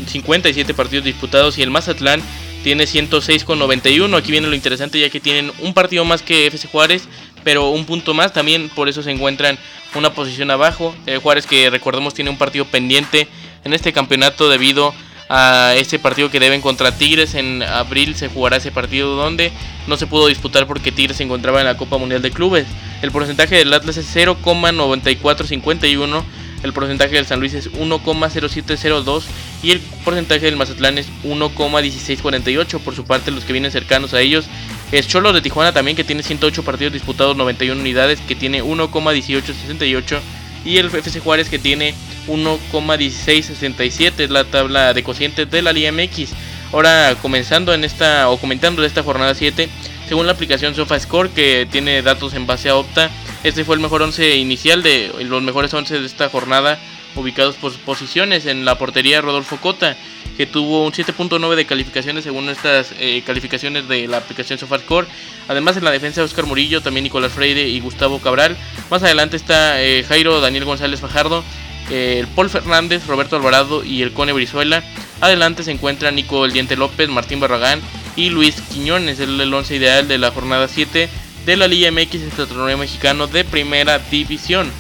[0.08, 2.22] 57 partidos disputados y el Mazatlán
[2.64, 4.16] tiene 106 con 91.
[4.16, 7.08] Aquí viene lo interesante ya que tienen un partido más que FC Juárez,
[7.44, 9.58] pero un punto más también, por eso se encuentran
[9.96, 10.96] una posición abajo.
[11.06, 13.28] Eh, Juárez que recordemos tiene un partido pendiente
[13.64, 14.94] en este campeonato debido
[15.30, 17.36] a este partido que deben contra Tigres.
[17.36, 19.52] En abril se jugará ese partido donde
[19.88, 22.68] no se pudo disputar porque Tigres se encontraba en la Copa Mundial de Clubes.
[23.02, 26.24] El porcentaje del Atlas es 0,9451.
[26.64, 29.24] El porcentaje del San Luis es 1,0702
[29.64, 32.80] y el porcentaje del Mazatlán es 1,1648.
[32.80, 34.46] Por su parte, los que vienen cercanos a ellos
[34.92, 40.20] es Cholo de Tijuana también, que tiene 108 partidos disputados, 91 unidades, que tiene 1,1868.
[40.66, 41.94] Y el FC Juárez, que tiene
[42.28, 44.24] 1,1667.
[44.24, 46.32] Es la tabla de cocientes de la Liga MX.
[46.72, 49.70] Ahora comenzando en esta, o comentando de esta jornada 7,
[50.08, 53.10] según la aplicación SofaScore, que tiene datos en base a Opta,
[53.44, 56.80] este fue el mejor 11 inicial de los mejores 11 de esta jornada
[57.16, 59.98] ubicados por posiciones en la portería Rodolfo Cota,
[60.38, 65.08] que tuvo un 7.9 de calificaciones según estas eh, calificaciones de la aplicación SofaScore.
[65.48, 68.58] Además en la defensa Oscar Murillo, también Nicolás Freire y Gustavo Cabral.
[68.90, 71.44] Más adelante está eh, Jairo Daniel González Fajardo,
[71.90, 74.84] el Paul Fernández, Roberto Alvarado y el Cone Brizuela.
[75.20, 77.82] Adelante se encuentra Nico El Diente López, Martín Barragán
[78.16, 81.10] y Luis Quiñones, el, el once ideal de la jornada 7
[81.46, 84.72] de la Liga MX, torneo mexicano de primera división.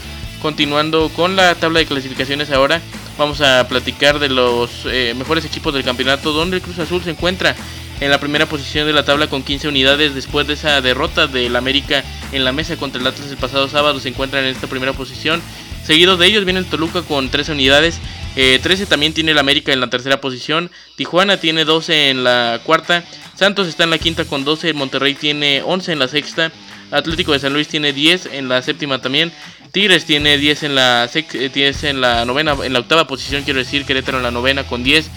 [0.41, 2.81] Continuando con la tabla de clasificaciones ahora,
[3.15, 7.11] vamos a platicar de los eh, mejores equipos del campeonato, donde el Cruz Azul se
[7.11, 7.55] encuentra
[7.99, 11.55] en la primera posición de la tabla con 15 unidades después de esa derrota del
[11.55, 14.93] América en la mesa contra el Atlas el pasado sábado, se encuentran en esta primera
[14.93, 15.43] posición.
[15.83, 17.99] Seguidos de ellos viene el Toluca con 13 unidades,
[18.33, 22.61] 13 eh, también tiene el América en la tercera posición, Tijuana tiene 12 en la
[22.63, 23.03] cuarta,
[23.35, 26.51] Santos está en la quinta con 12, Monterrey tiene 11 en la sexta,
[26.91, 29.31] Atlético de San Luis tiene 10 en la séptima también.
[29.71, 33.59] Tigres tiene 10 en la, 10 eh, en la novena, en la octava posición, quiero
[33.59, 35.09] decir, Querétaro en la novena con 10.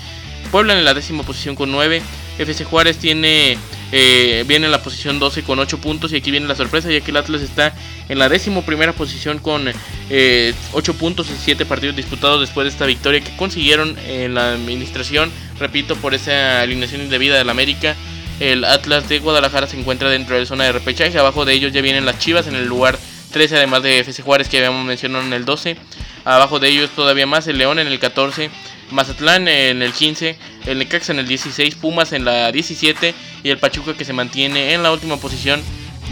[0.50, 2.00] Puebla en la décima posición con 9.
[2.38, 3.58] FC Juárez tiene
[3.92, 7.00] eh, viene en la posición 12 con 8 puntos y aquí viene la sorpresa ya
[7.00, 7.74] que el Atlas está
[8.08, 9.74] en la décimo primera posición con 8
[10.10, 10.54] eh,
[10.98, 15.96] puntos en 7 partidos disputados después de esta victoria que consiguieron en la administración, repito,
[15.96, 17.94] por esa alineación indebida del América.
[18.40, 21.16] El Atlas de Guadalajara se encuentra dentro de la zona de repechaje.
[21.16, 22.98] Abajo de ellos ya vienen las Chivas en el lugar
[23.34, 25.76] 13, además de FC Juárez que habíamos mencionado en el 12.
[26.24, 28.48] Abajo de ellos todavía más el León en el 14.
[28.92, 33.58] Mazatlán en el 15, el Necaxa en el 16, Pumas en la 17 y el
[33.58, 35.60] Pachuca que se mantiene en la última posición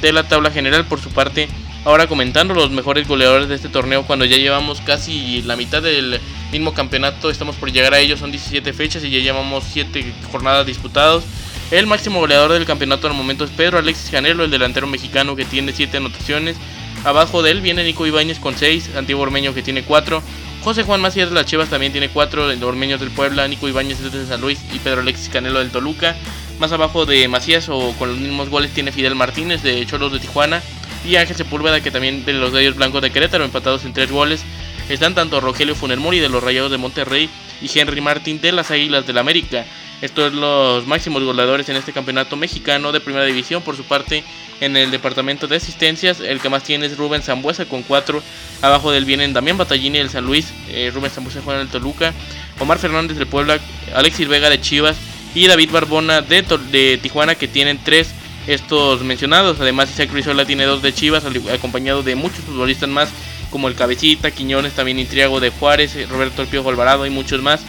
[0.01, 1.49] de la tabla general por su parte.
[1.85, 6.21] Ahora comentando los mejores goleadores de este torneo cuando ya llevamos casi la mitad del
[6.51, 10.67] mismo campeonato, estamos por llegar a ellos, son 17 fechas y ya llevamos 7 jornadas
[10.67, 11.23] disputados.
[11.71, 15.45] El máximo goleador del campeonato al momento es Pedro Alexis Canelo, el delantero mexicano que
[15.45, 16.57] tiene 7 anotaciones.
[17.05, 20.23] Abajo de él viene Nico Ibáñez con 6, Antiguo Ormeño que tiene 4.
[20.63, 24.01] José Juan Macías de las Chivas también tiene 4, el Ormeños del Puebla, Nico Ibáñez
[24.01, 26.15] de San Luis y Pedro Alexis Canelo del Toluca.
[26.61, 30.21] Más abajo de Macías o con los mismos goles tiene Fidel Martínez de Cholos de
[30.21, 30.63] Tijuana
[31.05, 34.45] y Ángel Sepúlveda que también de los Gallos Blancos de Querétaro empatados en 3 goles.
[34.89, 37.29] Están tanto Rogelio Funermori de los Rayados de Monterrey
[37.61, 39.65] y Henry Martín de las Águilas del América.
[40.03, 43.63] Estos son los máximos goleadores en este campeonato mexicano de primera división.
[43.63, 44.25] Por su parte,
[44.61, 48.21] en el departamento de asistencias, el que más tiene es Rubén Zambuesa con 4.
[48.63, 52.13] Abajo del vienen Damián Batallini del San Luis, eh, Rubén Zambuesa juega en el Toluca,
[52.59, 53.61] Omar Fernández del Puebla,
[53.95, 54.97] Alexis Vega de Chivas
[55.37, 58.13] y David Barbona de, Tijuana que tienen 3
[58.49, 59.61] estos mencionados.
[59.61, 63.09] Además, Isaac Rizola tiene 2 de Chivas, acompañado de muchos futbolistas más
[63.51, 67.61] como el Cabecita, Quiñones, también Intriago de Juárez, Roberto El Piojo Alvarado y muchos más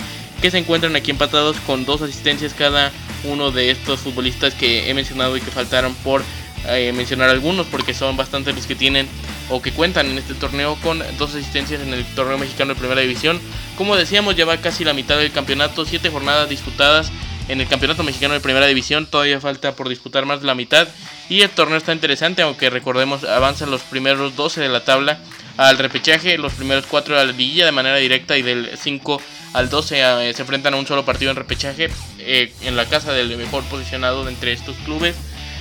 [0.43, 2.91] que se encuentran aquí empatados con dos asistencias cada
[3.23, 6.21] uno de estos futbolistas que he mencionado y que faltaron por
[6.67, 9.07] eh, mencionar algunos porque son bastantes los que tienen
[9.49, 12.99] o que cuentan en este torneo con dos asistencias en el torneo mexicano de primera
[12.99, 13.39] división.
[13.77, 17.09] Como decíamos, ya va casi la mitad del campeonato, siete jornadas disputadas
[17.47, 20.89] en el campeonato mexicano de primera división, todavía falta por disputar más de la mitad
[21.29, 25.19] y el torneo está interesante, aunque recordemos avanzan los primeros 12 de la tabla
[25.57, 29.21] al repechaje, los primeros 4 a la liguilla de manera directa y del 5
[29.53, 31.89] al 12 eh, se enfrentan a un solo partido en repechaje
[32.19, 35.15] eh, en la casa del mejor posicionado de entre estos clubes.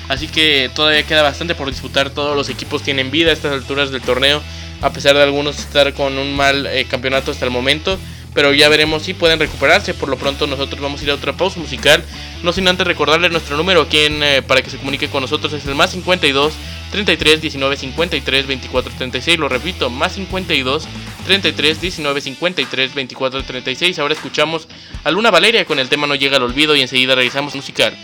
[0.09, 2.11] Así que todavía queda bastante por disputar.
[2.11, 4.43] Todos los equipos tienen vida a estas alturas del torneo,
[4.81, 7.99] a pesar de algunos estar con un mal eh, campeonato hasta el momento.
[8.35, 9.95] Pero ya veremos si pueden recuperarse.
[9.95, 12.03] Por lo pronto nosotros vamos a ir a otra pausa musical.
[12.43, 13.99] No sin antes recordarle nuestro número aquí
[14.47, 15.53] para que se comunique con nosotros.
[15.53, 16.53] Es el más 52
[16.91, 19.39] 33 19 53 24 36.
[19.39, 20.85] Lo repito, más 52
[21.27, 23.99] 33 19 53 24 36.
[23.99, 24.69] Ahora escuchamos
[25.05, 27.97] a Luna Valeria con el tema No llega al olvido y enseguida regresamos musical.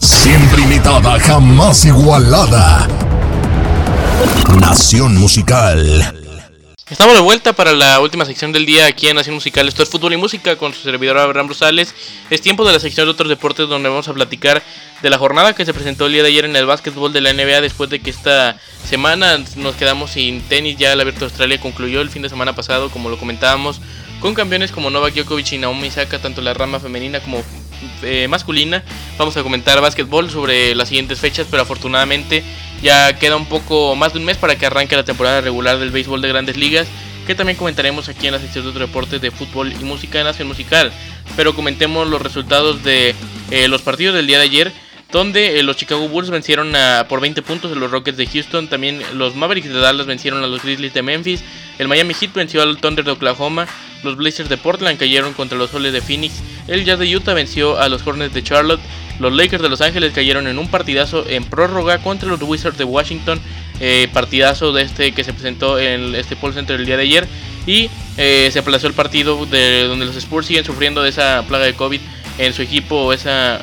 [0.00, 2.88] Siempre imitada, jamás igualada.
[4.60, 6.27] Nación Musical.
[6.90, 9.68] Estamos de vuelta para la última sección del día aquí en Nación Musical.
[9.68, 11.94] Esto es Fútbol y Música con su servidor Abraham Rosales.
[12.30, 14.62] Es tiempo de la sección de otros deportes donde vamos a platicar
[15.02, 17.34] de la jornada que se presentó el día de ayer en el básquetbol de la
[17.34, 20.78] NBA después de que esta semana nos quedamos sin tenis.
[20.78, 23.82] Ya el Abierto de Australia concluyó el fin de semana pasado, como lo comentábamos,
[24.20, 27.44] con campeones como Novak Djokovic y Naomi Osaka, tanto la rama femenina como
[28.02, 28.82] eh, masculina.
[29.18, 32.42] Vamos a comentar básquetbol sobre las siguientes fechas, pero afortunadamente
[32.82, 35.90] ya queda un poco más de un mes para que arranque la temporada regular del
[35.90, 36.86] béisbol de grandes ligas,
[37.26, 40.48] que también comentaremos aquí en la sección de deportes de fútbol y música de Nación
[40.48, 40.92] Musical.
[41.36, 43.14] Pero comentemos los resultados de
[43.50, 44.72] eh, los partidos del día de ayer
[45.10, 48.68] donde eh, los Chicago Bulls vencieron a, por 20 puntos a los Rockets de Houston,
[48.68, 51.42] también los Mavericks de Dallas vencieron a los Grizzlies de Memphis,
[51.78, 53.66] el Miami Heat venció al Thunder de Oklahoma,
[54.04, 56.34] los Blazers de Portland cayeron contra los Soles de Phoenix,
[56.66, 58.80] el Jazz de Utah venció a los Hornets de Charlotte,
[59.18, 62.84] los Lakers de Los Ángeles cayeron en un partidazo en prórroga contra los Wizards de
[62.84, 63.40] Washington,
[63.80, 67.28] eh, partidazo de este que se presentó en este Paul Center el día de ayer
[67.66, 71.64] y eh, se aplazó el partido de donde los Spurs siguen sufriendo de esa plaga
[71.64, 72.00] de COVID
[72.38, 73.60] en su equipo, esa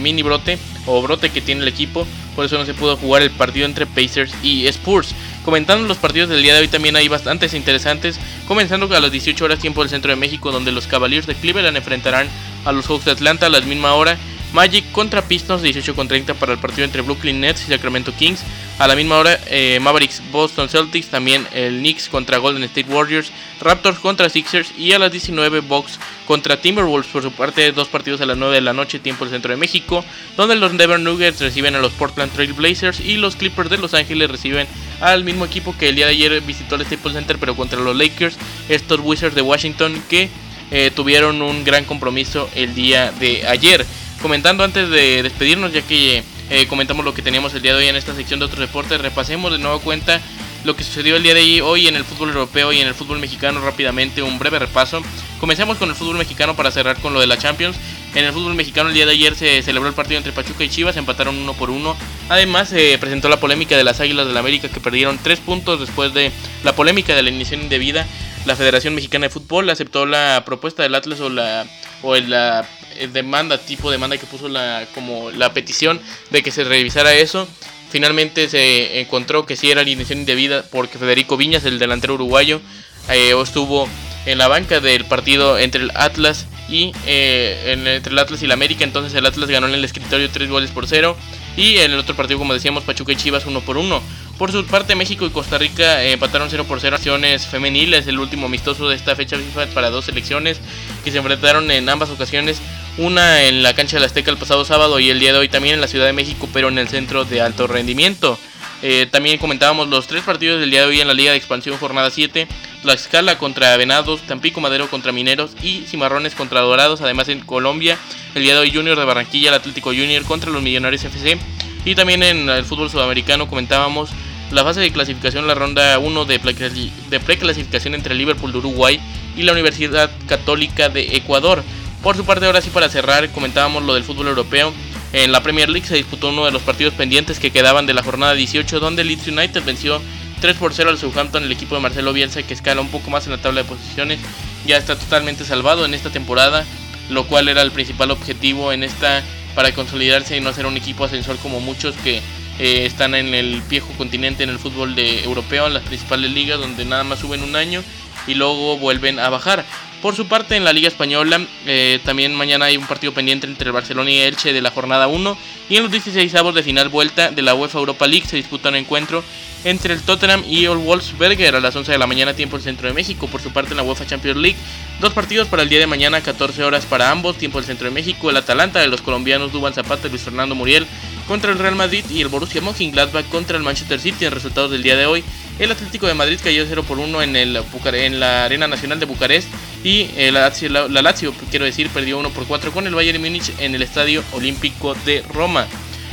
[0.00, 2.06] mini brote o brote que tiene el equipo.
[2.34, 5.14] Por eso no se pudo jugar el partido entre Pacers y Spurs.
[5.44, 8.18] Comentando los partidos del día de hoy también hay bastantes interesantes.
[8.46, 11.76] Comenzando a las 18 horas tiempo del centro de México donde los Cavaliers de Cleveland
[11.76, 12.28] enfrentarán
[12.64, 14.18] a los Hawks de Atlanta a la misma hora.
[14.56, 18.42] Magic contra Pistons 18 con 30 para el partido entre Brooklyn Nets y Sacramento Kings.
[18.78, 23.30] A la misma hora eh, Mavericks Boston Celtics, también el Knicks contra Golden State Warriors,
[23.60, 28.22] Raptors contra Sixers y a las 19 Bucks contra Timberwolves por su parte dos partidos
[28.22, 30.02] a las 9 de la noche tiempo del centro de México,
[30.38, 33.92] donde los Denver Nuggets reciben a los Portland Trail Blazers y los Clippers de Los
[33.92, 34.66] Ángeles reciben
[35.02, 37.94] al mismo equipo que el día de ayer visitó el Staples Center pero contra los
[37.94, 38.38] Lakers,
[38.70, 40.30] estos Wizards de Washington que
[40.70, 43.86] eh, tuvieron un gran compromiso el día de ayer
[44.22, 47.88] comentando antes de despedirnos, ya que eh, comentamos lo que teníamos el día de hoy
[47.88, 50.20] en esta sección de otros deportes, repasemos de nuevo cuenta
[50.66, 53.20] lo que sucedió el día de hoy en el fútbol europeo y en el fútbol
[53.20, 55.00] mexicano rápidamente, un breve repaso.
[55.38, 57.76] Comencemos con el fútbol mexicano para cerrar con lo de la Champions.
[58.16, 60.68] En el fútbol mexicano el día de ayer se celebró el partido entre Pachuca y
[60.68, 61.96] Chivas, empataron uno por uno.
[62.28, 65.78] Además se presentó la polémica de las Águilas del la América que perdieron tres puntos
[65.78, 66.32] después de
[66.64, 68.06] la polémica de la iniciación indebida.
[68.46, 71.66] La Federación Mexicana de Fútbol aceptó la propuesta del Atlas o la
[72.02, 76.62] o la eh, demanda, tipo demanda que puso la, como la petición de que se
[76.62, 77.48] revisara eso.
[77.90, 82.60] Finalmente se encontró que sí era alineación indebida porque Federico Viñas, el delantero uruguayo,
[83.08, 83.88] eh, estuvo
[84.26, 88.52] en la banca del partido entre el Atlas y eh, entre el Atlas y el
[88.52, 88.84] América.
[88.84, 91.16] Entonces el Atlas ganó en el escritorio 3 goles por 0.
[91.56, 94.02] Y en el otro partido, como decíamos, Pachuca y Chivas 1 por 1.
[94.38, 98.18] Por su parte, México y Costa Rica eh, empataron 0 por 0 acciones femeniles, el
[98.18, 100.60] último amistoso de esta fecha FIFA para dos selecciones
[101.04, 102.60] que se enfrentaron en ambas ocasiones,
[102.98, 105.48] una en la cancha de la Azteca el pasado sábado y el día de hoy
[105.48, 108.38] también en la Ciudad de México, pero en el centro de alto rendimiento.
[108.82, 111.78] Eh, también comentábamos los tres partidos del día de hoy en la Liga de Expansión
[111.78, 112.46] Jornada 7.
[112.84, 117.00] La Escala contra Venados, Tampico Madero contra Mineros y Cimarrones contra Dorados.
[117.00, 117.98] Además en Colombia,
[118.34, 121.38] el día de hoy Junior de Barranquilla, el Atlético Junior contra los Millonarios FC.
[121.86, 124.10] Y también en el fútbol sudamericano comentábamos
[124.50, 129.00] la fase de clasificación, la ronda 1 de preclasificación entre Liverpool de Uruguay
[129.36, 131.62] y la Universidad Católica de Ecuador.
[132.02, 134.72] Por su parte, ahora sí para cerrar, comentábamos lo del fútbol europeo.
[135.12, 138.02] En la Premier League se disputó uno de los partidos pendientes que quedaban de la
[138.02, 140.00] jornada 18, donde Leeds United venció
[140.40, 143.26] 3 por 0 al Southampton, el equipo de Marcelo Bielsa, que escala un poco más
[143.26, 144.20] en la tabla de posiciones.
[144.66, 146.64] Ya está totalmente salvado en esta temporada,
[147.10, 149.22] lo cual era el principal objetivo en esta
[149.54, 152.20] para consolidarse y no ser un equipo ascensor como muchos que
[152.58, 156.58] eh, están en el viejo continente en el fútbol de europeo, en las principales ligas,
[156.58, 157.82] donde nada más suben un año
[158.26, 159.64] y luego vuelven a bajar.
[160.02, 163.68] Por su parte, en la Liga Española, eh, también mañana hay un partido pendiente entre
[163.68, 165.36] el Barcelona y Elche de la jornada 1.
[165.68, 168.68] Y en los 16 avos de final vuelta de la UEFA Europa League se disputa
[168.68, 169.24] un encuentro
[169.64, 172.86] entre el Tottenham y el Wolfsberger a las 11 de la mañana, tiempo del centro
[172.86, 173.26] de México.
[173.26, 174.56] Por su parte, en la UEFA Champions League,
[175.00, 177.94] dos partidos para el día de mañana, 14 horas para ambos, tiempo del centro de
[177.94, 178.30] México.
[178.30, 180.86] El Atalanta de los colombianos Duban Zapata y Luis Fernando Muriel
[181.26, 184.84] contra el Real Madrid y el Borussia Mönchengladbach contra el Manchester City en resultados del
[184.84, 185.24] día de hoy.
[185.58, 187.58] El Atlético de Madrid cayó 0 por 1 en, el,
[187.94, 189.48] en la Arena Nacional de Bucarest
[189.82, 190.52] y eh, la,
[190.88, 194.22] la, Lazio, quiero decir, perdió 1 por 4 con el Bayern Múnich en el Estadio
[194.32, 195.55] Olímpico de Roma.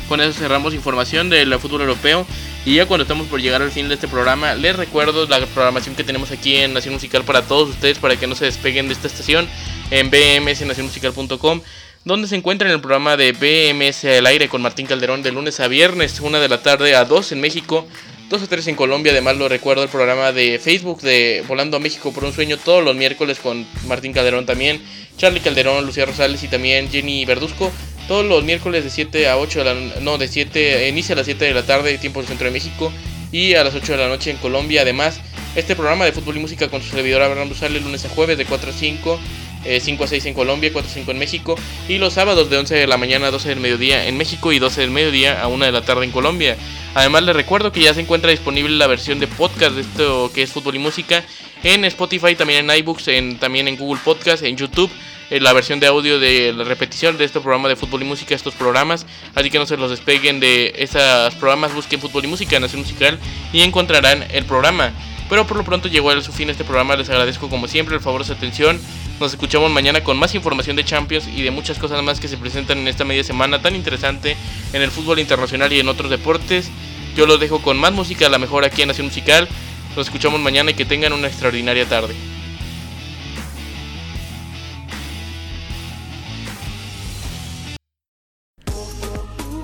[0.07, 2.25] Con eso cerramos información del fútbol europeo.
[2.65, 5.95] Y ya cuando estamos por llegar al fin de este programa, les recuerdo la programación
[5.95, 8.93] que tenemos aquí en Nación Musical para todos ustedes, para que no se despeguen de
[8.93, 9.49] esta estación
[9.91, 11.61] en bmsnacionmusical.com,
[12.05, 15.59] donde se encuentra en el programa de BMS al aire con Martín Calderón de lunes
[15.59, 17.85] a viernes, una de la tarde a 2 en México,
[18.29, 19.11] 2 a 3 en Colombia.
[19.11, 22.83] Además, lo recuerdo el programa de Facebook de Volando a México por un sueño todos
[22.83, 24.81] los miércoles con Martín Calderón también,
[25.17, 27.71] Charlie Calderón, Lucía Rosales y también Jenny Verduzco
[28.07, 31.25] todos los miércoles de 7 a 8 de la no de 7 inicia a las
[31.25, 32.91] 7 de la tarde tiempo del centro de México
[33.31, 35.19] y a las 8 de la noche en Colombia además
[35.55, 38.45] este programa de fútbol y música con su servidor Abraham Busale lunes a jueves de
[38.45, 39.19] 4 a 5
[39.79, 41.55] 5 eh, a 6 en Colombia, 4 a 5 en México
[41.87, 44.59] y los sábados de 11 de la mañana a 12 del mediodía en México y
[44.59, 46.57] 12 del mediodía a 1 de la tarde en Colombia.
[46.95, 50.43] Además les recuerdo que ya se encuentra disponible la versión de podcast de esto que
[50.43, 51.23] es fútbol y música
[51.63, 54.91] en Spotify, también en iBooks, en, también en Google Podcast, en YouTube
[55.29, 58.53] la versión de audio de la repetición de este programa de fútbol y música, estos
[58.53, 59.05] programas.
[59.35, 63.19] Así que no se los despeguen de esos programas, busquen fútbol y música, Nación Musical
[63.51, 64.91] y encontrarán el programa.
[65.29, 68.01] Pero por lo pronto llegó a su fin este programa, les agradezco como siempre el
[68.01, 68.79] favor de su atención.
[69.19, 72.37] Nos escuchamos mañana con más información de Champions y de muchas cosas más que se
[72.37, 74.35] presentan en esta media semana tan interesante
[74.73, 76.69] en el fútbol internacional y en otros deportes.
[77.15, 79.47] Yo los dejo con más música, a la mejor aquí en Nación Musical.
[79.95, 82.32] Nos escuchamos mañana y que tengan una extraordinaria tarde.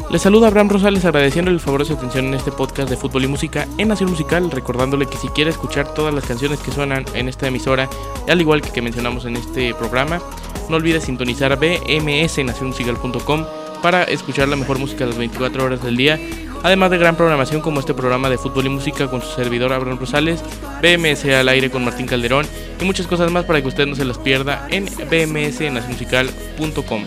[0.10, 3.26] Les saluda Abraham Rosales agradeciendo el favor de su atención en este podcast de fútbol
[3.26, 7.05] y música en Nación Musical, recordándole que si quiere escuchar todas las canciones que suenan
[7.14, 7.88] en esta emisora,
[8.28, 10.20] al igual que que mencionamos en este programa,
[10.68, 13.45] no olvide sintonizar bmsnacionmusical.com
[13.84, 16.20] para escuchar la mejor música las 24 horas del día,
[16.64, 19.99] además de gran programación como este programa de fútbol y música con su servidor Abraham
[19.99, 20.43] Rosales,
[20.82, 22.47] BMS al aire con Martín Calderón
[22.82, 27.03] y muchas cosas más para que usted no se las pierda en bmsnacionmusical.com.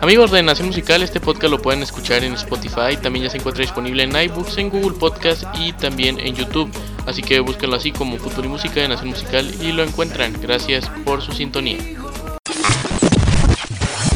[0.00, 3.62] Amigos de Nación Musical, este podcast lo pueden escuchar en Spotify, también ya se encuentra
[3.62, 6.70] disponible en iBooks, en Google Podcast y también en YouTube.
[7.06, 10.34] Así que búsquenlo así como Futuro y Música de Nación Musical y lo encuentran.
[10.40, 11.78] Gracias por su sintonía.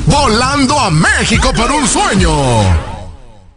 [0.07, 2.90] Volando a México por un sueño